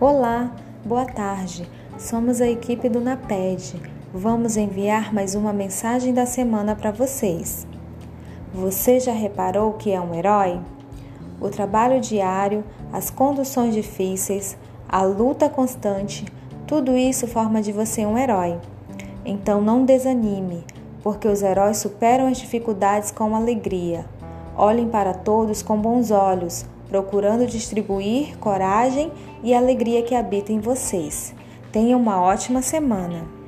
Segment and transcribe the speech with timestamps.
[0.00, 0.50] Olá,
[0.84, 1.70] boa tarde.
[1.96, 3.80] Somos a equipe do NAPED.
[4.12, 7.64] Vamos enviar mais uma mensagem da semana para vocês.
[8.52, 10.60] Você já reparou que é um herói?
[11.40, 14.56] O trabalho diário, as conduções difíceis,
[14.88, 16.26] a luta constante,
[16.66, 18.58] tudo isso forma de você um herói.
[19.24, 20.64] Então não desanime,
[21.04, 24.04] porque os heróis superam as dificuldades com alegria.
[24.56, 29.10] Olhem para todos com bons olhos, procurando distribuir coragem
[29.42, 31.34] e alegria que habita em vocês.
[31.72, 33.43] Tenham uma ótima semana!